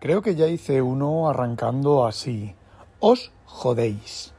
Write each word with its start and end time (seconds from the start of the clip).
Creo 0.00 0.22
que 0.22 0.34
ya 0.34 0.46
hice 0.46 0.80
uno 0.80 1.28
arrancando 1.28 2.06
así. 2.06 2.54
Os 3.00 3.32
jodéis. 3.44 4.32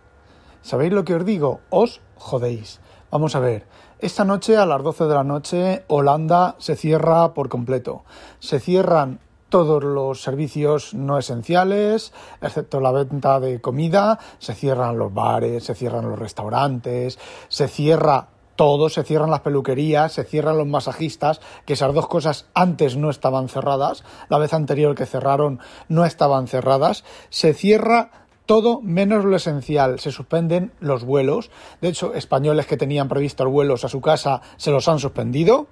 ¿Sabéis 0.63 0.91
lo 0.91 1.05
que 1.05 1.13
os 1.13 1.23
digo? 1.23 1.59
Os 1.69 2.01
jodéis. 2.15 2.79
Vamos 3.11 3.35
a 3.35 3.39
ver. 3.39 3.67
Esta 3.99 4.25
noche 4.25 4.57
a 4.57 4.65
las 4.65 4.81
12 4.81 5.03
de 5.03 5.13
la 5.13 5.23
noche 5.23 5.83
Holanda 5.87 6.55
se 6.57 6.75
cierra 6.75 7.35
por 7.35 7.47
completo. 7.47 8.03
Se 8.39 8.59
cierran 8.59 9.19
todos 9.49 9.83
los 9.83 10.23
servicios 10.23 10.95
no 10.95 11.19
esenciales, 11.19 12.11
excepto 12.41 12.79
la 12.79 12.91
venta 12.91 13.39
de 13.39 13.61
comida, 13.61 14.17
se 14.39 14.55
cierran 14.55 14.97
los 14.97 15.13
bares, 15.13 15.63
se 15.63 15.75
cierran 15.75 16.09
los 16.09 16.17
restaurantes, 16.17 17.19
se 17.49 17.67
cierra 17.67 18.29
todo, 18.61 18.89
se 18.89 19.01
cierran 19.01 19.31
las 19.31 19.39
peluquerías, 19.39 20.13
se 20.13 20.23
cierran 20.23 20.55
los 20.55 20.67
masajistas, 20.67 21.41
que 21.65 21.73
esas 21.73 21.95
dos 21.95 22.07
cosas 22.07 22.45
antes 22.53 22.95
no 22.95 23.09
estaban 23.09 23.49
cerradas, 23.49 24.03
la 24.29 24.37
vez 24.37 24.53
anterior 24.53 24.93
que 24.93 25.07
cerraron 25.07 25.59
no 25.89 26.05
estaban 26.05 26.45
cerradas, 26.45 27.03
se 27.31 27.55
cierra 27.55 28.11
todo 28.45 28.79
menos 28.83 29.25
lo 29.25 29.35
esencial. 29.35 29.99
Se 29.99 30.11
suspenden 30.11 30.73
los 30.79 31.05
vuelos. 31.05 31.49
De 31.81 31.87
hecho, 31.87 32.13
españoles 32.13 32.67
que 32.67 32.77
tenían 32.77 33.07
previstos 33.07 33.47
vuelos 33.47 33.83
a 33.83 33.89
su 33.89 33.99
casa 33.99 34.43
se 34.57 34.69
los 34.69 34.87
han 34.87 34.99
suspendido. 34.99 35.65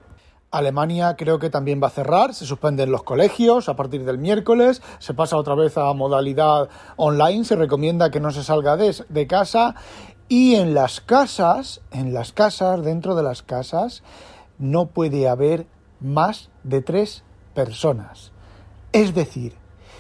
Alemania 0.49 1.15
creo 1.15 1.37
que 1.37 1.51
también 1.51 1.79
va 1.83 1.87
a 1.87 1.91
cerrar, 1.91 2.33
se 2.33 2.47
suspenden 2.47 2.91
los 2.91 3.03
colegios 3.03 3.69
a 3.69 3.75
partir 3.75 4.03
del 4.03 4.17
miércoles, 4.17 4.81
se 4.97 5.13
pasa 5.13 5.37
otra 5.37 5.53
vez 5.53 5.77
a 5.77 5.93
modalidad 5.93 6.69
online, 6.95 7.45
se 7.45 7.55
recomienda 7.55 8.09
que 8.09 8.19
no 8.19 8.31
se 8.31 8.43
salga 8.43 8.77
de 8.77 9.27
casa 9.27 9.75
y 10.29 10.55
en 10.55 10.75
las 10.75 11.01
casas, 11.01 11.81
en 11.91 12.13
las 12.13 12.31
casas, 12.31 12.83
dentro 12.83 13.15
de 13.15 13.23
las 13.23 13.41
casas, 13.41 14.03
no 14.59 14.85
puede 14.85 15.27
haber 15.27 15.65
más 15.99 16.49
de 16.63 16.81
tres 16.81 17.23
personas. 17.55 18.31
Es 18.93 19.15
decir, 19.15 19.55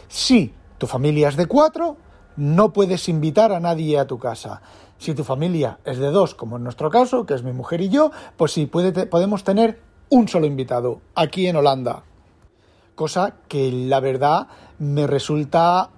si 0.07 0.53
tu 0.77 0.85
familia 0.85 1.29
es 1.29 1.35
de 1.35 1.47
cuatro, 1.47 1.97
no 2.37 2.71
puedes 2.71 3.09
invitar 3.09 3.51
a 3.51 3.59
nadie 3.59 3.97
a 3.97 4.07
tu 4.07 4.19
casa. 4.19 4.61
Si 4.99 5.15
tu 5.15 5.23
familia 5.23 5.79
es 5.83 5.97
de 5.97 6.11
dos, 6.11 6.35
como 6.35 6.57
en 6.57 6.63
nuestro 6.63 6.91
caso, 6.91 7.25
que 7.25 7.33
es 7.33 7.43
mi 7.43 7.51
mujer 7.51 7.81
y 7.81 7.89
yo, 7.89 8.11
pues 8.37 8.51
sí, 8.51 8.67
podemos 8.67 9.43
tener 9.43 9.81
un 10.09 10.27
solo 10.27 10.45
invitado 10.45 11.01
aquí 11.15 11.47
en 11.47 11.55
Holanda. 11.55 12.03
Cosa 12.95 13.35
que 13.47 13.71
la 13.71 13.99
verdad 13.99 14.47
me 14.77 15.07
resulta 15.07 15.89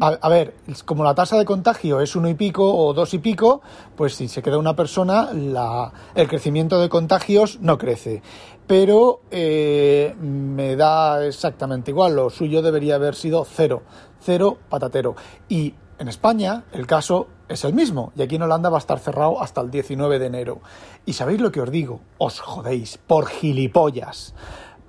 a, 0.00 0.28
ver, 0.28 0.54
como 0.86 1.04
la 1.04 1.14
tasa 1.14 1.36
de 1.36 1.44
contagio 1.44 2.00
es 2.00 2.16
uno 2.16 2.28
y 2.28 2.34
pico 2.34 2.74
o 2.74 2.94
dos 2.94 3.12
y 3.12 3.18
pico, 3.18 3.60
pues 3.96 4.14
si 4.14 4.28
se 4.28 4.42
queda 4.42 4.56
una 4.56 4.74
persona, 4.74 5.30
la, 5.32 5.92
el 6.14 6.26
crecimiento 6.26 6.80
de 6.80 6.88
contagios 6.88 7.60
no 7.60 7.76
crece. 7.76 8.22
Pero 8.66 9.20
eh, 9.30 10.14
me 10.20 10.76
da 10.76 11.26
exactamente 11.26 11.90
igual, 11.90 12.16
lo 12.16 12.30
suyo 12.30 12.62
debería 12.62 12.94
haber 12.94 13.14
sido 13.14 13.44
cero, 13.44 13.82
cero 14.20 14.58
patatero. 14.68 15.16
Y 15.48 15.74
en 15.98 16.08
España 16.08 16.64
el 16.72 16.86
caso 16.86 17.26
es 17.48 17.64
el 17.64 17.74
mismo, 17.74 18.12
y 18.16 18.22
aquí 18.22 18.36
en 18.36 18.42
Holanda 18.42 18.70
va 18.70 18.78
a 18.78 18.80
estar 18.80 19.00
cerrado 19.00 19.42
hasta 19.42 19.60
el 19.60 19.70
19 19.70 20.18
de 20.18 20.26
enero. 20.26 20.60
Y 21.04 21.12
sabéis 21.12 21.40
lo 21.40 21.52
que 21.52 21.60
os 21.60 21.70
digo, 21.70 22.00
os 22.16 22.40
jodéis, 22.40 22.96
por 22.96 23.26
gilipollas 23.26 24.34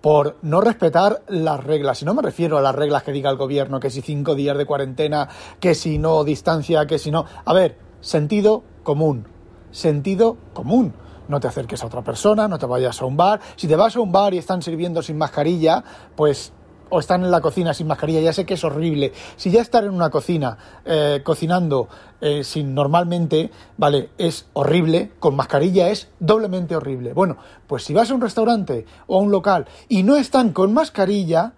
por 0.02 0.38
no 0.42 0.62
respetar 0.62 1.22
las 1.28 1.64
reglas. 1.64 2.02
Y 2.02 2.06
no 2.06 2.14
me 2.14 2.22
refiero 2.22 2.58
a 2.58 2.62
las 2.62 2.76
reglas 2.76 3.04
que 3.04 3.12
diga 3.12 3.30
el 3.30 3.38
gobierno, 3.38 3.80
que 3.80 3.90
si 3.90 4.02
cinco 4.02 4.36
días 4.36 4.58
de 4.58 4.66
cuarentena, 4.66 5.30
que 5.60 5.76
si 5.76 5.98
no 5.98 6.24
distancia, 6.24 6.86
que 6.88 7.00
si 7.00 7.12
no. 7.12 7.26
A 7.46 7.54
ver, 7.54 7.78
sentido 8.02 8.64
común. 8.84 9.28
Sentido 9.72 10.38
común. 10.54 10.94
No 11.28 11.40
te 11.40 11.48
acerques 11.48 11.82
a 11.84 11.86
otra 11.86 12.04
persona, 12.04 12.48
no 12.48 12.60
te 12.60 12.66
vayas 12.66 13.02
a 13.02 13.06
un 13.06 13.16
bar. 13.16 13.40
Si 13.56 13.68
te 13.68 13.76
vas 13.76 13.96
a 13.96 14.02
un 14.02 14.12
bar 14.12 14.34
y 14.34 14.38
están 14.38 14.62
sirviendo 14.62 15.02
sin 15.02 15.18
mascarilla, 15.18 15.84
pues 16.16 16.52
o 16.92 17.00
están 17.00 17.24
en 17.24 17.32
la 17.32 17.42
cocina 17.42 17.74
sin 17.74 17.88
mascarilla, 17.88 18.20
ya 18.20 18.34
sé 18.34 18.46
que 18.46 18.54
es 18.54 18.64
horrible. 18.64 19.14
Si 19.38 19.50
ya 19.50 19.62
estar 19.62 19.84
en 19.84 19.92
una 19.92 20.10
cocina 20.10 20.58
eh, 20.86 21.22
cocinando 21.24 21.88
eh, 22.20 22.44
sin 22.44 22.76
normalmente, 22.76 23.50
vale, 23.78 24.10
es 24.18 24.48
horrible, 24.54 25.12
con 25.20 25.36
mascarilla 25.36 25.90
es 25.90 26.10
doblemente 26.20 26.76
horrible. 26.76 27.14
Bueno, 27.14 27.38
pues 27.66 27.84
si 27.84 27.94
vas 27.94 28.12
a 28.12 28.14
un 28.14 28.22
restaurante 28.22 28.86
o 29.08 29.18
a 29.18 29.22
un 29.22 29.32
local 29.32 29.66
y 29.88 30.04
no 30.04 30.18
están 30.18 30.52
con 30.52 30.74
mascarilla, 30.74 31.54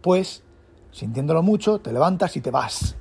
pues, 0.00 0.42
sintiéndolo 0.92 1.42
mucho, 1.42 1.80
te 1.80 1.92
levantas 1.92 2.36
y 2.36 2.40
te 2.40 2.50
vas. 2.50 2.96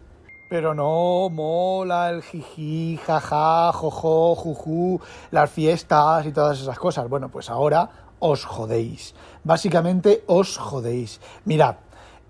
Pero 0.50 0.74
no 0.74 1.30
mola 1.30 2.10
el 2.10 2.22
jiji, 2.22 3.00
jaja, 3.04 3.72
jojo, 3.74 4.36
juju, 4.36 5.02
las 5.32 5.50
fiestas 5.50 6.26
y 6.26 6.32
todas 6.32 6.60
esas 6.60 6.78
cosas. 6.78 7.10
Bueno, 7.10 7.30
pues 7.30 7.50
ahora 7.50 7.90
os 8.26 8.44
jodéis. 8.44 9.14
Básicamente 9.44 10.24
os 10.26 10.58
jodéis. 10.58 11.22
Mirad, 11.46 11.76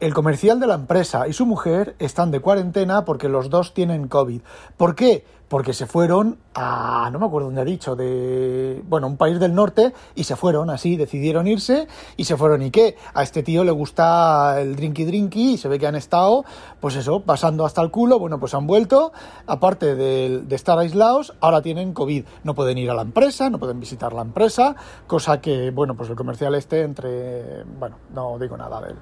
el 0.02 0.14
comercial 0.14 0.60
de 0.60 0.68
la 0.68 0.76
empresa 0.76 1.28
y 1.28 1.34
su 1.34 1.46
mujer 1.46 1.96
están 2.00 2.32
de 2.32 2.42
cuarentena 2.42 3.06
porque 3.06 3.30
los 3.30 3.50
dos 3.50 3.74
tienen 3.74 4.10
COVID. 4.10 4.42
¿Por 4.76 4.96
qué? 4.96 5.24
Porque 5.56 5.72
se 5.72 5.86
fueron 5.86 6.38
a, 6.54 7.10
no 7.14 7.18
me 7.18 7.28
acuerdo 7.28 7.48
dónde 7.48 7.62
ha 7.62 7.64
dicho, 7.64 7.96
de, 7.96 8.84
bueno, 8.90 9.08
un 9.08 9.16
país 9.16 9.40
del 9.40 9.56
norte 9.56 9.94
y 10.14 10.26
se 10.26 10.36
fueron 10.36 10.70
así, 10.70 10.98
decidieron 10.98 11.48
irse 11.48 11.88
y 12.18 12.26
se 12.26 12.36
fueron. 12.36 12.62
¿Y 12.62 12.72
qué? 12.72 12.98
A 13.14 13.24
este 13.24 13.42
tío 13.42 13.64
le 13.64 13.72
gusta 13.72 14.60
el 14.60 14.76
drinky 14.76 15.06
drinky 15.06 15.54
y 15.54 15.58
se 15.58 15.70
ve 15.70 15.80
que 15.80 15.88
han 15.88 15.96
estado, 15.96 16.44
pues 16.82 16.98
eso, 16.98 17.22
pasando 17.22 17.66
hasta 17.66 17.82
el 17.82 17.90
culo. 17.90 18.20
Bueno, 18.20 18.38
pues 18.38 18.54
han 18.54 18.68
vuelto, 18.68 19.14
aparte 19.48 19.96
de, 19.96 20.44
estar 20.50 20.78
aislados, 20.78 21.34
ahora 21.40 21.62
tienen 21.62 21.94
COVID. 21.94 22.26
No 22.44 22.54
pueden 22.54 22.78
ir 22.78 22.92
a 22.92 22.94
la 22.94 23.04
empresa, 23.04 23.50
no 23.50 23.58
pueden 23.58 23.80
visitar 23.80 24.12
la 24.12 24.24
empresa, 24.24 24.76
cosa 25.08 25.40
que, 25.40 25.72
bueno, 25.72 25.96
pues 25.96 26.10
el 26.10 26.18
comercial 26.18 26.54
este 26.56 26.82
entre, 26.82 27.64
bueno, 27.80 27.96
no 28.14 28.38
digo 28.40 28.58
nada 28.58 28.82
de 28.82 28.90
él. 28.90 28.98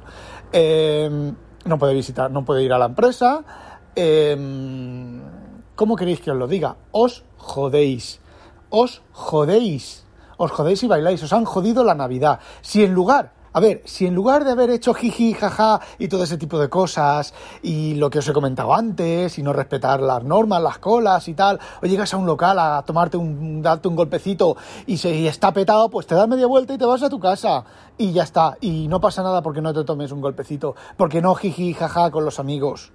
Eh, 0.52 1.34
no 1.66 1.80
puede 1.80 1.96
visitar, 1.96 2.30
no 2.30 2.46
puede 2.46 2.62
ir 2.62 2.74
a 2.74 2.78
la 2.78 2.86
empresa. 2.86 3.44
Eh, 3.96 4.38
¿Cómo 5.76 5.96
queréis 5.96 6.22
que 6.22 6.32
os 6.32 6.38
lo 6.38 6.48
diga? 6.48 6.78
Os 6.92 7.24
jodéis. 7.38 8.20
Os 8.70 9.02
jodéis. 9.12 10.06
Os 10.38 10.52
jodéis 10.52 10.84
y 10.84 10.88
bailáis. 10.88 11.24
Os 11.24 11.34
han 11.34 11.46
jodido 11.46 11.84
la 11.84 11.96
Navidad. 11.96 12.40
Si 12.62 12.84
en 12.84 12.94
lugar 12.94 13.34
a 13.56 13.60
ver, 13.60 13.84
si 13.86 14.08
en 14.08 14.16
lugar 14.16 14.46
de 14.46 14.52
haber 14.52 14.72
hecho 14.72 14.96
jiji, 14.96 15.34
jaja 15.34 15.80
y 16.00 16.08
todo 16.08 16.24
ese 16.24 16.40
tipo 16.40 16.58
de 16.58 16.70
cosas, 16.70 17.36
y 17.62 17.94
lo 17.94 18.10
que 18.10 18.18
os 18.18 18.28
he 18.28 18.34
comentado 18.34 18.74
antes, 18.74 19.38
y 19.38 19.44
no 19.44 19.54
respetar 19.54 20.02
las 20.02 20.24
normas, 20.24 20.60
las 20.60 20.80
colas 20.80 21.28
y 21.28 21.36
tal, 21.36 21.60
o 21.80 21.86
llegas 21.86 22.12
a 22.16 22.18
un 22.18 22.26
local 22.26 22.58
a 22.58 22.82
tomarte 22.84 23.16
un, 23.16 23.62
darte 23.62 23.88
un 23.88 23.96
golpecito 23.96 24.58
y 24.88 24.98
se 24.98 25.28
está 25.28 25.54
petado, 25.54 25.92
pues 25.92 26.08
te 26.08 26.16
das 26.16 26.28
media 26.28 26.48
vuelta 26.48 26.74
y 26.74 26.80
te 26.80 26.86
vas 26.86 27.04
a 27.04 27.10
tu 27.10 27.20
casa. 27.20 27.64
Y 27.96 28.12
ya 28.12 28.24
está. 28.24 28.58
Y 28.60 28.88
no 28.88 29.00
pasa 29.00 29.22
nada 29.22 29.44
porque 29.44 29.62
no 29.62 29.72
te 29.72 29.84
tomes 29.84 30.12
un 30.12 30.22
golpecito, 30.22 30.76
porque 30.98 31.22
no 31.22 31.36
jiji, 31.36 31.76
jaja 31.76 32.10
con 32.10 32.26
los 32.26 32.40
amigos. 32.40 32.92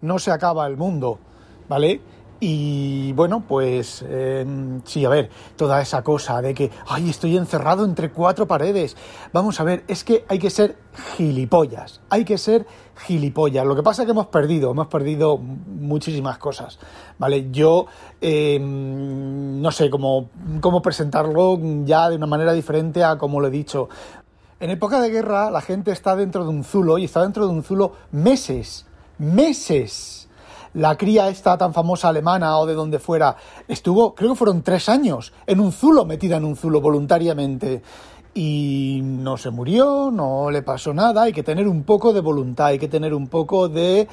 No 0.00 0.18
se 0.18 0.32
acaba 0.32 0.66
el 0.66 0.76
mundo. 0.76 1.20
¿Vale? 1.68 2.00
Y 2.46 3.12
bueno, 3.14 3.44
pues 3.46 4.04
em, 4.06 4.82
sí, 4.84 5.04
a 5.04 5.08
ver, 5.08 5.30
toda 5.56 5.80
esa 5.80 6.02
cosa 6.02 6.42
de 6.42 6.52
que, 6.52 6.70
ay, 6.86 7.08
estoy 7.08 7.38
encerrado 7.38 7.86
entre 7.86 8.10
cuatro 8.10 8.46
paredes. 8.46 8.98
Vamos 9.32 9.60
a 9.60 9.64
ver, 9.64 9.84
es 9.88 10.04
que 10.04 10.26
hay 10.28 10.38
que 10.38 10.50
ser 10.50 10.76
gilipollas, 11.16 12.02
hay 12.10 12.24
que 12.24 12.36
ser 12.36 12.66
gilipollas. 12.96 13.64
Lo 13.64 13.74
que 13.74 13.82
pasa 13.82 14.02
es 14.02 14.06
que 14.06 14.12
hemos 14.12 14.26
perdido, 14.26 14.72
hemos 14.72 14.88
perdido 14.88 15.38
muchísimas 15.38 16.36
cosas, 16.36 16.78
¿vale? 17.18 17.50
Yo 17.50 17.86
em, 18.20 19.62
no 19.62 19.70
sé 19.70 19.88
cómo, 19.88 20.28
cómo 20.60 20.82
presentarlo 20.82 21.58
ya 21.84 22.10
de 22.10 22.16
una 22.16 22.26
manera 22.26 22.52
diferente 22.52 23.04
a 23.04 23.16
como 23.16 23.40
lo 23.40 23.46
he 23.46 23.50
dicho. 23.50 23.88
En 24.60 24.68
época 24.68 25.00
de 25.00 25.08
guerra 25.08 25.50
la 25.50 25.62
gente 25.62 25.92
está 25.92 26.14
dentro 26.14 26.42
de 26.42 26.50
un 26.50 26.64
zulo 26.64 26.98
y 26.98 27.04
está 27.04 27.22
dentro 27.22 27.46
de 27.46 27.52
un 27.54 27.62
zulo 27.62 27.92
meses, 28.12 28.86
meses 29.16 30.28
la 30.74 30.96
cría 30.96 31.28
esta 31.28 31.56
tan 31.56 31.72
famosa 31.72 32.08
alemana 32.08 32.58
o 32.58 32.66
de 32.66 32.74
donde 32.74 32.98
fuera, 32.98 33.36
estuvo, 33.68 34.14
creo 34.14 34.30
que 34.30 34.36
fueron 34.36 34.62
tres 34.62 34.88
años, 34.88 35.32
en 35.46 35.60
un 35.60 35.72
zulo, 35.72 36.04
metida 36.04 36.36
en 36.36 36.44
un 36.44 36.56
zulo 36.56 36.80
voluntariamente. 36.80 37.82
Y 38.36 39.00
no 39.04 39.36
se 39.36 39.50
murió, 39.50 40.10
no 40.12 40.50
le 40.50 40.62
pasó 40.62 40.92
nada, 40.92 41.22
hay 41.22 41.32
que 41.32 41.44
tener 41.44 41.68
un 41.68 41.84
poco 41.84 42.12
de 42.12 42.20
voluntad, 42.20 42.66
hay 42.66 42.80
que 42.80 42.88
tener 42.88 43.14
un 43.14 43.28
poco 43.28 43.68
de 43.68 44.08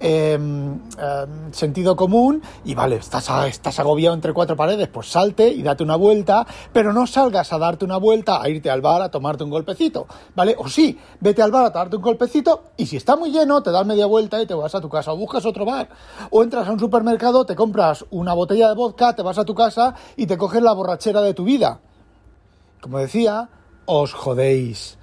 Em, 0.00 0.72
em, 0.98 1.52
sentido 1.52 1.94
común 1.94 2.42
y 2.64 2.74
vale, 2.74 2.96
estás, 2.96 3.30
estás 3.46 3.78
agobiado 3.78 4.14
entre 4.14 4.32
cuatro 4.32 4.56
paredes, 4.56 4.88
pues 4.88 5.08
salte 5.08 5.48
y 5.48 5.62
date 5.62 5.84
una 5.84 5.96
vuelta, 5.96 6.46
pero 6.72 6.92
no 6.92 7.06
salgas 7.06 7.52
a 7.52 7.58
darte 7.58 7.84
una 7.84 7.96
vuelta, 7.96 8.42
a 8.42 8.48
irte 8.48 8.70
al 8.70 8.80
bar 8.80 9.02
a 9.02 9.10
tomarte 9.10 9.44
un 9.44 9.50
golpecito, 9.50 10.06
¿vale? 10.34 10.56
O 10.58 10.68
sí, 10.68 10.98
vete 11.20 11.42
al 11.42 11.52
bar 11.52 11.66
a 11.66 11.70
darte 11.70 11.96
un 11.96 12.02
golpecito 12.02 12.64
y 12.76 12.86
si 12.86 12.96
está 12.96 13.16
muy 13.16 13.30
lleno, 13.30 13.62
te 13.62 13.70
das 13.70 13.86
media 13.86 14.06
vuelta 14.06 14.42
y 14.42 14.46
te 14.46 14.54
vas 14.54 14.74
a 14.74 14.80
tu 14.80 14.88
casa 14.88 15.12
o 15.12 15.16
buscas 15.16 15.46
otro 15.46 15.64
bar. 15.64 15.88
O 16.30 16.42
entras 16.42 16.66
a 16.66 16.72
un 16.72 16.80
supermercado, 16.80 17.46
te 17.46 17.54
compras 17.54 18.04
una 18.10 18.34
botella 18.34 18.68
de 18.68 18.74
vodka, 18.74 19.14
te 19.14 19.22
vas 19.22 19.38
a 19.38 19.44
tu 19.44 19.54
casa 19.54 19.94
y 20.16 20.26
te 20.26 20.36
coges 20.36 20.62
la 20.62 20.72
borrachera 20.72 21.20
de 21.20 21.34
tu 21.34 21.44
vida. 21.44 21.80
Como 22.80 22.98
decía, 22.98 23.48
os 23.86 24.12
jodéis. 24.12 24.98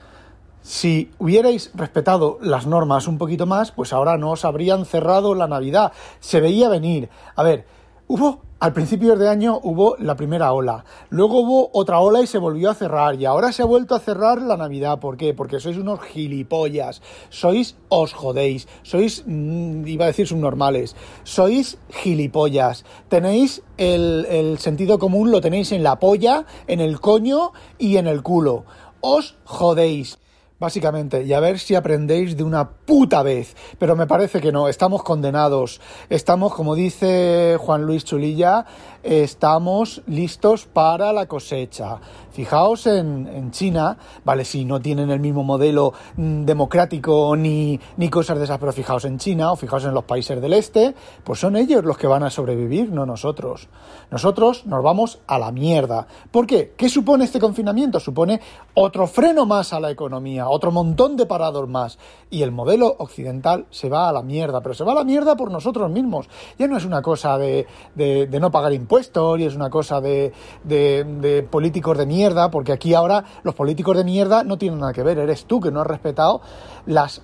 Si 0.62 1.12
hubierais 1.18 1.72
respetado 1.74 2.38
las 2.42 2.68
normas 2.68 3.08
un 3.08 3.18
poquito 3.18 3.46
más, 3.46 3.72
pues 3.72 3.94
ahora 3.94 4.18
no 4.18 4.32
os 4.32 4.46
habrían 4.46 4.86
cerrado 4.86 5.36
la 5.36 5.48
Navidad. 5.48 5.92
Se 6.20 6.40
veía 6.40 6.70
venir. 6.70 7.10
A 7.36 7.44
ver, 7.44 7.66
Hubo, 8.14 8.42
al 8.60 8.74
principio 8.74 9.16
de 9.16 9.30
año 9.30 9.58
hubo 9.64 9.96
la 9.98 10.18
primera 10.18 10.52
ola, 10.52 10.84
luego 11.10 11.40
hubo 11.40 11.70
otra 11.72 12.02
ola 12.02 12.22
y 12.22 12.28
se 12.28 12.40
volvió 12.40 12.70
a 12.70 12.74
cerrar, 12.74 13.16
y 13.16 13.24
ahora 13.24 13.54
se 13.54 13.62
ha 13.62 13.66
vuelto 13.66 13.96
a 13.96 14.02
cerrar 14.02 14.42
la 14.42 14.58
Navidad. 14.58 15.00
¿Por 15.00 15.16
qué? 15.16 15.34
Porque 15.34 15.62
sois 15.62 15.78
unos 15.78 16.02
gilipollas, 16.02 17.02
sois, 17.30 17.78
os 17.88 18.12
jodéis, 18.12 18.68
sois, 18.84 19.24
mm, 19.26 19.88
iba 19.88 20.04
a 20.04 20.08
decir 20.08 20.28
subnormales, 20.28 20.98
sois 21.24 21.78
gilipollas, 21.88 22.84
tenéis 23.08 23.64
el, 23.78 24.26
el 24.30 24.60
sentido 24.60 25.00
común, 25.00 25.32
lo 25.32 25.40
tenéis 25.40 25.72
en 25.72 25.82
la 25.82 25.98
polla, 26.00 26.46
en 26.68 26.82
el 26.82 27.00
coño 27.00 27.54
y 27.80 27.96
en 27.96 28.08
el 28.08 28.22
culo. 28.24 28.66
Os 29.00 29.38
jodéis. 29.46 30.20
Básicamente, 30.62 31.24
y 31.24 31.34
a 31.34 31.40
ver 31.40 31.58
si 31.58 31.74
aprendéis 31.74 32.38
de 32.38 32.44
una 32.44 32.70
puta 32.70 33.24
vez. 33.24 33.56
Pero 33.80 33.96
me 33.96 34.06
parece 34.06 34.40
que 34.40 34.52
no, 34.52 34.68
estamos 34.68 35.02
condenados. 35.02 35.82
Estamos, 36.08 36.54
como 36.54 36.76
dice 36.76 37.58
Juan 37.60 37.82
Luis 37.82 38.06
Chulilla, 38.06 38.68
estamos 39.02 40.04
listos 40.06 40.68
para 40.68 41.14
la 41.14 41.26
cosecha. 41.26 42.00
Fijaos 42.32 42.86
en, 42.88 43.52
China, 43.52 43.98
vale, 44.24 44.46
si 44.46 44.64
no 44.64 44.80
tienen 44.80 45.10
el 45.10 45.20
mismo 45.20 45.44
modelo 45.44 45.94
mm, 46.16 46.46
democrático 46.46 47.36
ni, 47.36 47.80
ni 47.98 48.10
cosas 48.10 48.38
de 48.38 48.46
esas, 48.46 48.60
pero 48.60 48.72
fijaos 48.72 49.04
en 49.06 49.18
China 49.18 49.52
o 49.52 49.56
fijaos 49.56 49.84
en 49.86 49.94
los 49.94 50.06
países 50.06 50.40
del 50.40 50.54
este, 50.54 50.94
pues 51.24 51.40
son 51.40 51.58
ellos 51.58 51.84
los 51.84 51.98
que 51.98 52.08
van 52.08 52.24
a 52.24 52.30
sobrevivir, 52.30 52.92
no 52.92 53.06
nosotros. 53.06 53.68
Nosotros 54.12 54.66
nos 54.66 54.84
vamos 54.84 55.20
a 55.28 55.40
la 55.40 55.52
mierda. 55.52 56.08
¿Por 56.30 56.46
qué? 56.46 56.74
¿Qué 56.78 56.88
supone 56.88 57.26
este 57.26 57.40
confinamiento? 57.40 58.00
Supone 58.00 58.40
otro 58.76 59.08
freno 59.08 59.46
más 59.46 59.74
a 59.74 59.80
la 59.80 59.92
economía, 59.92 60.48
otro 60.52 60.72
montón 60.72 61.18
de 61.18 61.26
parados 61.26 61.68
más. 61.68 61.98
Y 62.30 62.44
el 62.44 62.52
modelo 62.52 62.96
occidental 63.00 63.66
se 63.70 63.90
va 63.90 64.10
a 64.10 64.14
la 64.14 64.22
mierda, 64.22 64.62
pero 64.62 64.76
se 64.76 64.84
va 64.84 64.94
a 64.94 64.96
la 64.96 65.04
mierda 65.04 65.36
por 65.36 65.52
nosotros 65.52 65.90
mismos. 65.90 66.30
Ya 66.58 66.68
no 66.68 66.78
es 66.78 66.86
una 66.86 67.02
cosa 67.02 67.38
de, 67.38 67.68
de, 67.96 68.40
no 68.40 68.52
pagar 68.52 68.74
impuestos, 68.74 69.40
y 69.40 69.46
es 69.46 69.56
una 69.56 69.70
cosa 69.70 70.02
de, 70.02 70.32
de 70.64 71.48
políticos 71.50 71.98
de 71.98 72.06
mierda 72.06 72.52
porque 72.52 72.72
aquí 72.72 72.94
ahora 72.94 73.24
los 73.44 73.56
políticos 73.56 73.98
de 73.98 74.04
mierda 74.04 74.44
no 74.44 74.58
tienen 74.58 74.80
nada 74.80 74.94
que 74.94 75.04
ver, 75.04 75.18
eres 75.18 75.46
tú 75.46 75.60
que 75.60 75.72
no 75.72 75.82
has 75.82 75.88
respetado 75.88 76.42
las... 76.86 77.22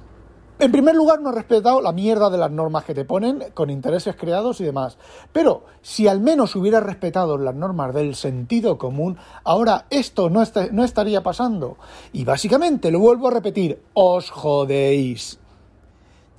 En 0.59 0.71
primer 0.71 0.95
lugar, 0.95 1.21
no 1.21 1.29
has 1.29 1.35
respetado 1.35 1.81
la 1.81 1.91
mierda 1.91 2.31
de 2.31 2.37
las 2.39 2.49
normas 2.49 2.83
que 2.83 2.95
te 2.95 3.05
ponen 3.05 3.43
con 3.53 3.69
intereses 3.69 4.15
creados 4.15 4.59
y 4.59 4.63
demás. 4.63 4.97
Pero 5.31 5.65
si 5.83 6.07
al 6.07 6.19
menos 6.19 6.55
hubieras 6.55 6.81
respetado 6.81 7.37
las 7.37 7.53
normas 7.53 7.93
del 7.93 8.15
sentido 8.15 8.79
común, 8.79 9.19
ahora 9.43 9.85
esto 9.91 10.31
no, 10.31 10.41
estaría 10.41 11.21
pasando. 11.21 11.77
Y 12.11 12.25
básicamente, 12.25 12.89
lo 12.89 12.99
vuelvo 12.99 13.27
a 13.27 13.31
repetir, 13.31 13.83
os 13.93 14.31
jodéis. 14.31 15.39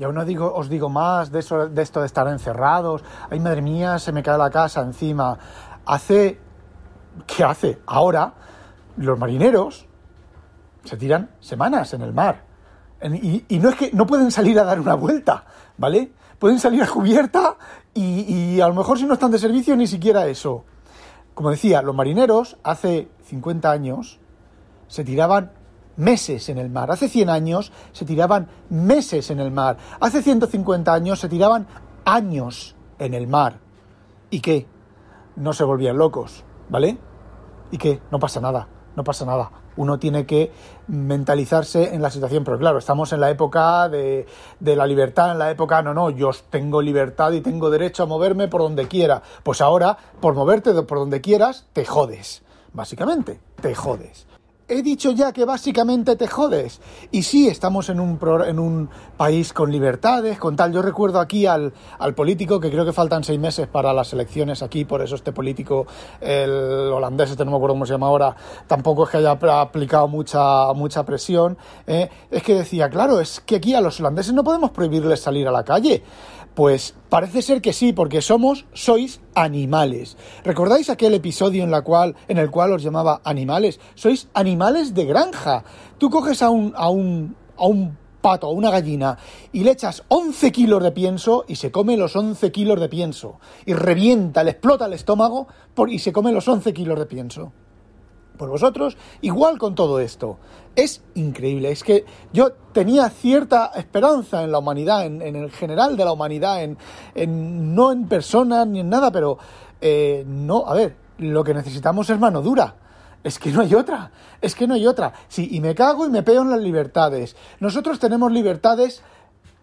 Y 0.00 0.04
aún 0.04 0.16
no 0.16 0.24
digo, 0.24 0.52
os 0.52 0.68
digo 0.68 0.88
más 0.88 1.30
de, 1.30 1.38
eso, 1.38 1.68
de 1.68 1.82
esto 1.82 2.00
de 2.00 2.06
estar 2.06 2.26
encerrados. 2.26 3.04
Ay, 3.30 3.38
madre 3.38 3.62
mía, 3.62 4.00
se 4.00 4.10
me 4.10 4.24
cae 4.24 4.38
la 4.38 4.50
casa 4.50 4.80
encima. 4.80 5.38
Hace... 5.86 6.40
¿Qué 7.24 7.44
hace? 7.44 7.78
Ahora 7.86 8.34
los 8.96 9.18
marineros 9.18 9.86
se 10.84 10.96
tiran 10.96 11.30
semanas 11.40 11.94
en 11.94 12.02
el 12.02 12.12
mar. 12.12 12.47
Y, 13.02 13.58
no 13.58 13.68
es 13.68 13.76
que 13.76 13.90
no 13.92 14.06
pueden 14.06 14.30
salir 14.30 14.58
a 14.58 14.64
dar 14.64 14.80
una 14.80 14.94
vuelta, 14.94 15.44
¿vale? 15.76 16.10
Pueden 16.38 16.58
salir 16.58 16.82
a 16.82 16.88
cubierta 16.88 17.56
y, 17.94 18.60
a 18.60 18.68
lo 18.68 18.74
mejor 18.74 18.98
si 18.98 19.06
no 19.06 19.14
están 19.14 19.30
de 19.30 19.38
servicio 19.38 19.76
ni 19.76 19.86
siquiera 19.86 20.26
eso. 20.26 20.64
Como 21.34 21.50
decía, 21.50 21.82
los 21.82 21.94
marineros 21.94 22.56
hace 22.64 23.08
50 23.24 23.70
años 23.70 24.18
se 24.88 25.04
tiraban 25.04 25.52
meses 25.96 26.48
en 26.48 26.58
el 26.58 26.70
mar. 26.70 26.90
Hace 26.90 27.08
100 27.08 27.30
años 27.30 27.72
se 27.92 28.04
tiraban 28.04 28.48
meses 28.70 29.30
en 29.30 29.38
el 29.38 29.52
mar. 29.52 29.76
Hace 30.00 30.22
150 30.22 30.92
años 30.92 31.20
se 31.20 31.28
tiraban 31.28 31.68
años 32.04 32.74
en 32.98 33.14
el 33.14 33.28
mar. 33.28 33.58
¿Y 34.30 34.40
qué? 34.40 34.66
No 35.36 35.52
se 35.52 35.62
volvían 35.62 35.96
locos, 35.96 36.44
¿vale? 36.68 36.98
¿Y 37.70 37.78
qué? 37.78 38.00
No 38.10 38.18
pasa 38.18 38.40
nada 38.40 38.68
no 38.98 39.04
pasa 39.04 39.24
nada. 39.24 39.50
Uno 39.76 39.98
tiene 39.98 40.26
que 40.26 40.52
mentalizarse 40.88 41.94
en 41.94 42.02
la 42.02 42.10
situación, 42.10 42.44
pero 42.44 42.58
claro, 42.58 42.78
estamos 42.78 43.12
en 43.14 43.20
la 43.20 43.30
época 43.30 43.88
de, 43.88 44.26
de, 44.60 44.76
la 44.76 44.86
libertad, 44.86 45.32
en 45.32 45.38
la 45.38 45.50
época, 45.50 45.80
no, 45.82 45.94
no, 45.94 46.10
yo 46.10 46.32
tengo 46.50 46.82
libertad 46.82 47.32
y 47.32 47.40
tengo 47.40 47.70
derecho 47.70 48.02
a 48.02 48.06
moverme 48.06 48.48
por 48.48 48.60
donde 48.60 48.88
quiera. 48.88 49.22
Pues 49.42 49.60
ahora, 49.60 49.96
por 50.20 50.34
moverte 50.34 50.74
por 50.82 50.98
donde 50.98 51.20
quieras, 51.20 51.64
te 51.72 51.86
jodes. 51.86 52.42
Básicamente, 52.74 53.40
te 53.62 53.74
jodes 53.74 54.28
he 54.68 54.82
dicho 54.82 55.12
ya 55.12 55.32
que 55.32 55.44
básicamente 55.44 56.14
te 56.16 56.28
jodes. 56.28 56.80
Y 57.10 57.22
sí, 57.22 57.48
estamos 57.48 57.88
en 57.88 58.00
un, 58.00 58.18
en 58.46 58.58
un 58.58 58.90
país 59.16 59.52
con 59.52 59.72
libertades, 59.72 60.38
con 60.38 60.56
tal. 60.56 60.72
Yo 60.72 60.82
recuerdo 60.82 61.20
aquí 61.20 61.46
al, 61.46 61.72
al, 61.98 62.14
político, 62.14 62.60
que 62.60 62.70
creo 62.70 62.84
que 62.84 62.92
faltan 62.92 63.24
seis 63.24 63.40
meses 63.40 63.66
para 63.66 63.92
las 63.92 64.12
elecciones 64.12 64.62
aquí, 64.62 64.84
por 64.84 65.00
eso 65.02 65.14
este 65.14 65.32
político, 65.32 65.86
el 66.20 66.50
holandés, 66.92 67.30
este 67.30 67.44
no 67.44 67.50
me 67.52 67.56
acuerdo 67.56 67.74
cómo 67.74 67.86
se 67.86 67.94
llama 67.94 68.08
ahora, 68.08 68.36
tampoco 68.66 69.04
es 69.04 69.10
que 69.10 69.16
haya 69.18 69.32
aplicado 69.32 70.06
mucha, 70.06 70.72
mucha 70.74 71.04
presión. 71.04 71.56
¿eh? 71.86 72.10
es 72.30 72.42
que 72.42 72.54
decía, 72.54 72.90
claro, 72.90 73.20
es 73.20 73.40
que 73.40 73.56
aquí 73.56 73.74
a 73.74 73.80
los 73.80 73.98
holandeses 74.00 74.34
no 74.34 74.44
podemos 74.44 74.70
prohibirles 74.70 75.20
salir 75.20 75.48
a 75.48 75.52
la 75.52 75.64
calle. 75.64 76.02
Pues 76.58 76.96
parece 77.08 77.40
ser 77.40 77.62
que 77.62 77.72
sí, 77.72 77.92
porque 77.92 78.20
somos, 78.20 78.66
sois 78.72 79.20
animales. 79.36 80.16
¿Recordáis 80.42 80.90
aquel 80.90 81.14
episodio 81.14 81.62
en, 81.62 81.70
la 81.70 81.82
cual, 81.82 82.16
en 82.26 82.36
el 82.36 82.50
cual 82.50 82.72
os 82.72 82.82
llamaba 82.82 83.20
animales? 83.22 83.78
Sois 83.94 84.26
animales 84.34 84.92
de 84.92 85.04
granja. 85.04 85.62
Tú 85.98 86.10
coges 86.10 86.42
a 86.42 86.50
un, 86.50 86.72
a 86.74 86.90
un, 86.90 87.36
a 87.56 87.64
un 87.64 87.96
pato, 88.20 88.48
a 88.48 88.50
una 88.50 88.72
gallina, 88.72 89.16
y 89.52 89.62
le 89.62 89.70
echas 89.70 90.02
11 90.08 90.50
kilos 90.50 90.82
de 90.82 90.90
pienso 90.90 91.44
y 91.46 91.54
se 91.54 91.70
come 91.70 91.96
los 91.96 92.16
11 92.16 92.50
kilos 92.50 92.80
de 92.80 92.88
pienso. 92.88 93.38
Y 93.64 93.74
revienta, 93.74 94.42
le 94.42 94.50
explota 94.50 94.86
el 94.86 94.94
estómago 94.94 95.46
y 95.86 96.00
se 96.00 96.12
come 96.12 96.32
los 96.32 96.48
11 96.48 96.72
kilos 96.72 96.98
de 96.98 97.06
pienso 97.06 97.52
por 98.38 98.48
vosotros, 98.48 98.96
igual 99.20 99.58
con 99.58 99.74
todo 99.74 100.00
esto. 100.00 100.38
Es 100.74 101.02
increíble, 101.14 101.70
es 101.72 101.82
que 101.82 102.06
yo 102.32 102.52
tenía 102.72 103.10
cierta 103.10 103.72
esperanza 103.74 104.44
en 104.44 104.52
la 104.52 104.60
humanidad, 104.60 105.04
en, 105.04 105.20
el 105.20 105.50
general 105.50 105.96
de 105.96 106.04
la 106.04 106.12
humanidad, 106.12 106.62
en, 106.62 106.78
no 107.74 107.92
en 107.92 108.06
personas 108.08 108.66
ni 108.66 108.80
en 108.80 108.88
nada, 108.88 109.10
pero 109.10 109.38
eh, 109.80 110.24
no, 110.26 110.64
a 110.66 110.74
ver, 110.74 110.96
lo 111.18 111.44
que 111.44 111.52
necesitamos 111.52 112.08
es 112.10 112.18
mano 112.18 112.40
dura. 112.40 112.76
Es 113.24 113.38
que 113.38 113.50
no 113.50 113.60
hay 113.60 113.74
otra, 113.74 114.12
es 114.40 114.54
que 114.54 114.68
no 114.68 114.74
hay 114.74 114.86
otra. 114.86 115.12
Sí, 115.26 115.48
y 115.50 115.60
me 115.60 115.74
cago 115.74 116.06
y 116.06 116.10
me 116.10 116.22
pego 116.22 116.42
en 116.42 116.50
las 116.50 116.60
libertades. 116.60 117.36
Nosotros 117.58 117.98
tenemos 117.98 118.30
libertades, 118.30 119.02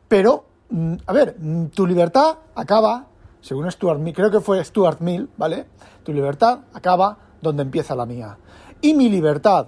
pero, 0.09 0.45
mm, 0.69 0.95
a 1.05 1.13
ver, 1.13 1.37
mm, 1.39 1.67
tu 1.67 1.87
libertad 1.87 2.35
acaba, 2.53 3.07
según 3.39 3.71
Stuart 3.71 3.99
Mill, 3.99 4.13
creo 4.13 4.29
que 4.29 4.41
fue 4.41 4.63
Stuart 4.63 4.99
Mill, 4.99 5.29
¿vale? 5.37 5.65
Tu 6.03 6.11
libertad 6.11 6.59
acaba 6.73 7.17
donde 7.41 7.63
empieza 7.63 7.95
la 7.95 8.05
mía 8.05 8.37
y 8.81 8.93
mi 8.93 9.09
libertad 9.09 9.67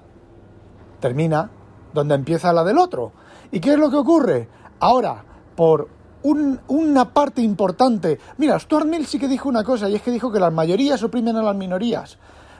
termina 0.99 1.49
donde 1.93 2.15
empieza 2.15 2.53
la 2.53 2.63
del 2.63 2.77
otro. 2.77 3.11
¿Y 3.51 3.59
qué 3.59 3.73
es 3.73 3.79
lo 3.79 3.89
que 3.89 3.97
ocurre? 3.97 4.47
Ahora, 4.79 5.23
por 5.55 5.89
una 6.23 7.13
parte 7.13 7.41
importante, 7.41 8.19
mira, 8.37 8.59
Stuart 8.59 8.85
Mill 8.85 9.05
sí 9.05 9.17
que 9.17 9.27
dijo 9.27 9.47
una 9.47 9.63
cosa, 9.63 9.89
y 9.89 9.95
es 9.95 10.01
que 10.01 10.11
dijo 10.11 10.31
que 10.31 10.39
las 10.39 10.51
mayorías 10.51 11.01
oprimen 11.03 11.37
a 11.37 11.41
las 11.41 11.55
minorías. 11.55 12.17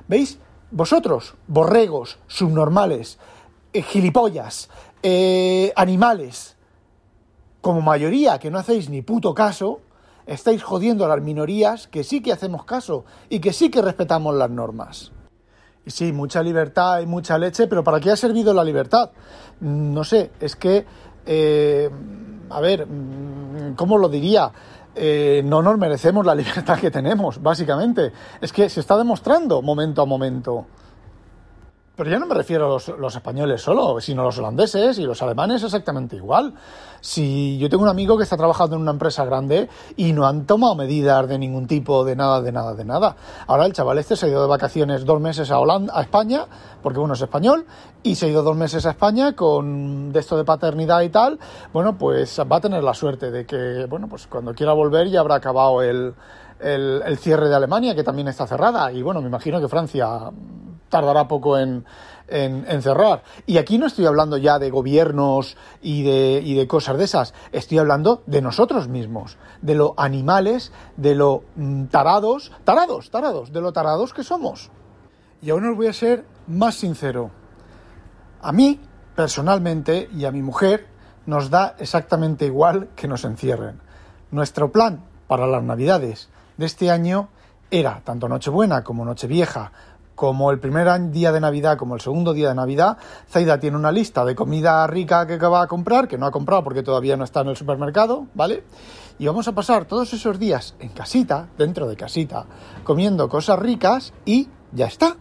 ¿Veis? 0.08 0.40
Vosotros, 0.72 1.36
borregos, 1.48 2.18
subnormales, 2.28 3.20
eh, 3.74 3.82
gilipollas, 3.82 4.70
eh, 5.02 5.72
animales, 5.76 6.58
como 7.62 7.82
mayoría 7.82 8.40
que 8.40 8.52
no 8.52 8.60
hacéis 8.60 8.90
ni 8.90 9.02
puto 9.02 9.34
caso, 9.34 9.82
estáis 10.26 10.64
jodiendo 10.64 11.06
a 11.06 11.08
las 11.08 11.22
minorías 11.22 11.88
que 11.88 12.04
sí 12.04 12.22
que 12.22 12.34
hacemos 12.34 12.66
caso 12.66 13.06
y 13.30 13.40
que 13.40 13.54
sí 13.54 13.70
que 13.70 13.82
respetamos 13.82 14.36
las 14.36 14.50
normas. 14.50 15.12
Y 15.88 15.92
sí, 15.92 16.12
mucha 16.12 16.44
libertad 16.44 17.00
y 17.00 17.06
mucha 17.06 17.38
leche, 17.38 17.66
pero 17.66 17.82
¿para 17.82 18.02
qué 18.02 18.12
ha 18.12 18.18
servido 18.18 18.54
la 18.54 18.62
libertad? 18.62 19.10
No 19.62 20.04
sé, 20.04 20.32
es 20.38 20.58
que, 20.58 20.86
eh, 21.26 21.90
a 22.50 22.60
ver, 22.60 22.86
¿cómo 23.78 23.98
lo 23.98 24.10
diría? 24.10 24.52
Eh, 24.94 25.42
no 25.46 25.62
nos 25.62 25.78
merecemos 25.78 26.26
la 26.26 26.36
libertad 26.42 26.78
que 26.78 26.92
tenemos, 26.92 27.42
básicamente. 27.42 28.12
Es 28.42 28.52
que 28.52 28.70
se 28.70 28.82
está 28.82 28.98
demostrando 28.98 29.62
momento 29.62 30.02
a 30.02 30.06
momento. 30.06 30.66
Pero 31.98 32.12
ya 32.12 32.20
no 32.20 32.28
me 32.28 32.36
refiero 32.36 32.66
a 32.68 32.70
los, 32.70 33.16
españoles 33.16 33.60
solo, 33.60 34.00
sino 34.00 34.22
a 34.22 34.26
los 34.26 34.38
holandeses 34.38 35.00
y 35.00 35.04
los 35.04 35.20
alemanes 35.24 35.64
exactamente 35.64 36.16
igual. 36.16 36.54
Si 37.02 37.58
yo 37.58 37.70
tengo 37.70 37.82
un 37.82 37.90
amigo 37.90 38.16
que 38.16 38.24
está 38.24 38.38
trabajando 38.38 38.76
en 38.76 38.84
una 38.84 38.92
empresa 38.92 39.26
grande 39.26 39.68
y 39.96 40.14
no 40.14 40.28
han 40.28 40.46
tomado 40.46 40.76
medidas 40.76 41.28
de 41.28 41.40
ningún 41.40 41.66
tipo, 41.66 42.06
de 42.06 42.16
nada, 42.16 42.44
de 42.44 42.52
nada, 42.52 42.76
de 42.76 42.86
nada. 42.86 43.16
Ahora 43.48 43.66
el 43.66 43.74
chaval 43.74 43.98
este 43.98 44.16
se 44.16 44.28
ha 44.28 44.30
ido 44.30 44.44
de 44.44 44.48
vacaciones 44.48 45.06
dos 45.06 45.20
meses 45.20 45.50
a 45.50 45.58
Holanda, 45.58 45.92
a 45.98 46.04
España, 46.04 46.46
porque 46.84 47.00
uno 47.00 47.16
es 47.16 47.22
español, 47.22 47.66
y 48.04 48.14
se 48.14 48.28
ha 48.28 48.30
ido 48.30 48.44
dos 48.44 48.56
meses 48.56 48.86
a 48.86 48.92
España 48.92 49.36
con 49.36 50.12
de 50.14 50.20
esto 50.20 50.38
de 50.38 50.46
paternidad 50.46 51.02
y 51.02 51.10
tal. 51.10 51.40
Bueno, 51.74 51.98
pues 51.98 52.40
va 52.40 52.58
a 52.58 52.62
tener 52.62 52.84
la 52.84 52.94
suerte 52.94 53.32
de 53.32 53.48
que, 53.48 53.88
bueno, 53.90 54.08
pues 54.08 54.28
cuando 54.28 54.54
quiera 54.54 54.74
volver 54.74 55.10
ya 55.10 55.22
habrá 55.22 55.34
acabado 55.34 55.82
el, 55.82 56.14
el 56.60 57.18
cierre 57.18 57.50
de 57.50 57.56
Alemania, 57.56 57.96
que 57.96 58.04
también 58.04 58.28
está 58.28 58.46
cerrada. 58.46 58.92
Y 58.92 59.02
bueno, 59.02 59.20
me 59.20 59.30
imagino 59.30 59.60
que 59.60 59.68
Francia 59.68 60.30
tardará 60.90 61.28
poco 61.28 61.58
en, 61.58 61.86
en, 62.28 62.66
encerrar. 62.70 63.24
Y 63.46 63.58
aquí 63.58 63.78
no 63.78 63.88
estoy 63.88 64.06
hablando 64.06 64.38
ya 64.38 64.60
de 64.60 64.70
gobiernos 64.70 65.58
y 65.82 66.04
de, 66.04 66.42
y 66.44 66.56
de 66.56 66.68
cosas 66.68 66.98
de 66.98 67.06
esas, 67.06 67.34
estoy 67.52 67.78
hablando 67.78 68.24
de 68.26 68.42
nosotros 68.42 68.88
mismos, 68.88 69.38
de 69.62 69.76
lo 69.76 69.94
animales, 69.98 70.72
de 70.96 71.16
lo 71.16 71.44
mm, 71.56 71.86
tarados, 71.86 72.52
tarados, 72.64 73.10
tarados, 73.10 73.52
de 73.52 73.62
lo 73.62 73.72
tarados 73.72 74.14
que 74.14 74.24
somos. 74.24 74.70
Y 75.42 75.50
aún 75.50 75.70
os 75.70 75.76
voy 75.76 75.88
a 75.88 75.94
ser 75.94 76.26
más 76.48 76.76
sincero. 76.76 77.32
A 78.42 78.52
mí, 78.52 78.80
personalmente, 79.16 80.10
y 80.16 80.26
a 80.26 80.32
mi 80.32 80.42
mujer, 80.42 80.88
nos 81.26 81.50
da 81.50 81.76
exactamente 81.80 82.46
igual 82.46 82.90
que 82.96 83.08
nos 83.08 83.24
encierren. 83.26 83.82
Nuestro 84.32 84.72
plan 84.72 85.04
para 85.28 85.48
las 85.48 85.64
navidades 85.64 86.30
de 86.58 86.66
este 86.66 86.90
año 86.90 87.30
era, 87.70 88.02
tanto 88.04 88.30
Nochebuena 88.30 88.84
como 88.84 89.04
Nochevieja, 89.04 89.72
como 90.18 90.50
el 90.50 90.58
primer 90.58 91.12
día 91.12 91.32
de 91.32 91.40
Navidad, 91.40 91.78
como 91.78 91.94
el 91.94 92.02
segundo 92.02 92.34
día 92.34 92.50
de 92.50 92.56
Navidad, 92.56 92.98
Zaida 93.30 93.60
tiene 93.60 93.78
una 93.78 93.92
lista 93.92 94.26
de 94.26 94.34
comida 94.34 94.88
rica 94.88 95.28
que 95.28 95.38
va 95.38 95.62
a 95.62 95.68
comprar, 95.68 96.08
que 96.08 96.18
no 96.18 96.26
ha 96.26 96.32
comprado 96.32 96.64
porque 96.64 96.82
todavía 96.82 97.16
no 97.16 97.24
está 97.24 97.42
en 97.42 97.50
el 97.50 97.56
supermercado, 97.56 98.26
¿vale? 98.34 98.64
Y 99.20 99.28
vamos 99.28 99.48
a 99.48 99.52
pasar 99.52 99.86
todos 99.86 100.12
esos 100.14 100.40
días 100.40 100.74
en 100.80 100.90
casita, 100.90 101.50
dentro 101.56 101.88
de 101.88 101.96
casita, 101.96 102.48
comiendo 102.84 103.30
cosas 103.30 103.60
ricas 103.60 104.12
y 104.26 104.50
ya 104.72 104.88
está. 104.88 105.18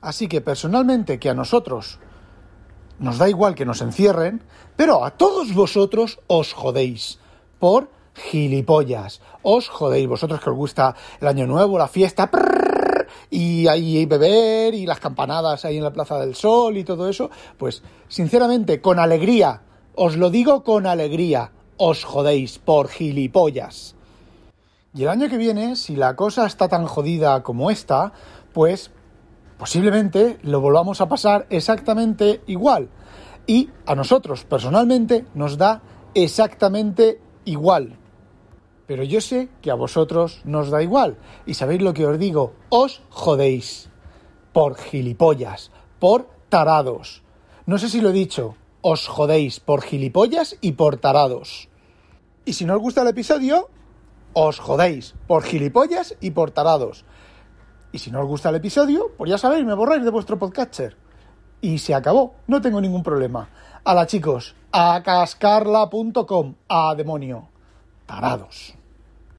Así 0.00 0.26
que 0.26 0.40
personalmente 0.40 1.20
que 1.20 1.30
a 1.30 1.34
nosotros 1.34 2.00
nos 2.98 3.18
da 3.18 3.28
igual 3.28 3.54
que 3.54 3.66
nos 3.66 3.82
encierren, 3.82 4.42
pero 4.74 5.04
a 5.04 5.12
todos 5.12 5.54
vosotros 5.54 6.18
os 6.26 6.54
jodéis 6.54 7.20
por 7.60 7.88
gilipollas. 8.14 9.20
Os 9.42 9.68
jodéis, 9.68 10.08
vosotros 10.08 10.40
que 10.40 10.50
os 10.50 10.56
gusta 10.56 10.96
el 11.20 11.28
año 11.28 11.46
nuevo, 11.46 11.78
la 11.78 11.86
fiesta, 11.86 12.28
y 13.30 13.66
ahí 13.66 14.06
beber 14.06 14.74
y 14.74 14.86
las 14.86 15.00
campanadas 15.00 15.64
ahí 15.64 15.76
en 15.76 15.84
la 15.84 15.92
Plaza 15.92 16.18
del 16.18 16.34
Sol 16.34 16.76
y 16.76 16.84
todo 16.84 17.08
eso, 17.08 17.30
pues 17.56 17.82
sinceramente, 18.08 18.80
con 18.80 18.98
alegría, 18.98 19.62
os 19.94 20.16
lo 20.16 20.30
digo 20.30 20.62
con 20.62 20.86
alegría, 20.86 21.52
os 21.76 22.04
jodéis 22.04 22.58
por 22.58 22.88
gilipollas. 22.88 23.94
Y 24.94 25.02
el 25.02 25.08
año 25.08 25.28
que 25.28 25.36
viene, 25.36 25.76
si 25.76 25.96
la 25.96 26.16
cosa 26.16 26.46
está 26.46 26.68
tan 26.68 26.86
jodida 26.86 27.42
como 27.42 27.70
esta, 27.70 28.12
pues 28.52 28.90
posiblemente 29.58 30.38
lo 30.42 30.60
volvamos 30.60 31.00
a 31.00 31.08
pasar 31.08 31.46
exactamente 31.50 32.40
igual. 32.46 32.88
Y 33.46 33.70
a 33.86 33.94
nosotros, 33.94 34.44
personalmente, 34.44 35.24
nos 35.34 35.58
da 35.58 35.82
exactamente 36.14 37.20
igual. 37.44 37.96
Pero 38.88 39.04
yo 39.04 39.20
sé 39.20 39.50
que 39.60 39.70
a 39.70 39.74
vosotros 39.74 40.40
nos 40.44 40.70
da 40.70 40.82
igual. 40.82 41.18
Y 41.44 41.54
sabéis 41.54 41.82
lo 41.82 41.92
que 41.92 42.06
os 42.06 42.18
digo, 42.18 42.54
os 42.70 43.02
jodéis. 43.10 43.90
Por 44.54 44.76
gilipollas, 44.76 45.70
por 45.98 46.30
tarados. 46.48 47.22
No 47.66 47.76
sé 47.76 47.90
si 47.90 48.00
lo 48.00 48.08
he 48.08 48.14
dicho, 48.14 48.56
os 48.80 49.06
jodéis 49.06 49.60
por 49.60 49.82
gilipollas 49.82 50.56
y 50.62 50.72
por 50.72 50.96
tarados. 50.96 51.68
Y 52.46 52.54
si 52.54 52.64
no 52.64 52.76
os 52.76 52.80
gusta 52.80 53.02
el 53.02 53.08
episodio, 53.08 53.68
os 54.32 54.58
jodéis 54.58 55.14
por 55.26 55.42
gilipollas 55.42 56.16
y 56.22 56.30
por 56.30 56.50
tarados. 56.50 57.04
Y 57.92 57.98
si 57.98 58.10
no 58.10 58.20
os 58.20 58.26
gusta 58.26 58.48
el 58.48 58.56
episodio, 58.56 59.12
pues 59.18 59.30
ya 59.30 59.36
sabéis, 59.36 59.66
me 59.66 59.74
borráis 59.74 60.02
de 60.02 60.10
vuestro 60.10 60.38
podcatcher. 60.38 60.96
Y 61.60 61.76
se 61.76 61.94
acabó, 61.94 62.36
no 62.46 62.62
tengo 62.62 62.80
ningún 62.80 63.02
problema. 63.02 63.50
Hala 63.84 64.06
chicos, 64.06 64.56
a 64.72 65.02
cascarla.com, 65.02 66.54
a 66.68 66.94
demonio. 66.94 67.48
Tarados. 68.06 68.77